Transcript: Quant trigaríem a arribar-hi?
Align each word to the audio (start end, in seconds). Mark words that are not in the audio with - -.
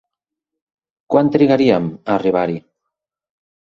Quant 1.15 1.29
trigaríem 1.37 1.91
a 1.99 2.17
arribar-hi? 2.17 2.59